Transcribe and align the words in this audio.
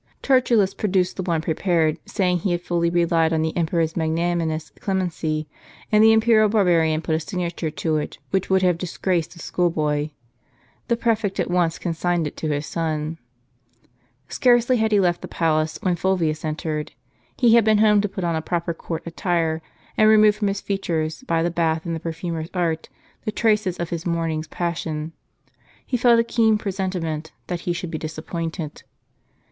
Tertullus 0.23 0.73
produced 0.73 1.15
the 1.17 1.21
one 1.21 1.41
prepared, 1.41 1.99
saying 2.07 2.39
he 2.39 2.53
had 2.53 2.63
fully 2.63 2.89
relied 2.89 3.31
on 3.31 3.43
the 3.43 3.55
emperor's 3.55 3.95
magnanimous 3.95 4.71
clemency; 4.79 5.47
and 5.91 6.03
the 6.03 6.11
imperial 6.11 6.49
barbarian 6.49 7.03
put 7.03 7.13
a 7.13 7.19
signature 7.19 7.69
to 7.69 7.97
it 7.97 8.17
which 8.31 8.49
would 8.49 8.63
have 8.63 8.79
disgraced 8.79 9.35
a 9.35 9.39
schoolboy. 9.39 10.09
The 10.87 10.97
prefect 10.97 11.39
at 11.39 11.51
once 11.51 11.77
consigned 11.77 12.25
it 12.25 12.35
to 12.37 12.49
his 12.49 12.65
son. 12.65 13.19
Scarcely 14.27 14.77
had 14.77 14.91
he 14.91 14.99
left 14.99 15.21
the 15.21 15.27
jjalace, 15.27 15.77
when 15.83 15.95
Fulvius 15.95 16.43
entered. 16.43 16.93
He 17.37 17.53
had 17.53 17.63
been 17.63 17.77
home 17.77 18.01
to 18.01 18.09
pmt 18.09 18.23
on 18.23 18.35
a 18.35 18.41
proper 18.41 18.73
court 18.73 19.03
attire, 19.05 19.61
and 19.99 20.09
remove 20.09 20.35
from 20.37 20.47
his 20.47 20.61
features, 20.61 21.21
by 21.27 21.43
the 21.43 21.51
bath 21.51 21.85
and 21.85 21.93
the 21.95 21.99
perfumer's 21.99 22.49
art, 22.55 22.89
the 23.23 23.31
traces 23.31 23.77
of 23.77 23.91
his 23.91 24.07
morning's 24.07 24.47
passion. 24.47 25.11
He 25.85 25.95
felt 25.95 26.19
a 26.19 26.23
keen 26.23 26.57
presentiment 26.57 27.33
that 27.45 27.59
he 27.69 27.71
should 27.73 27.91
be 27.91 27.99
disappointed. 27.99 28.81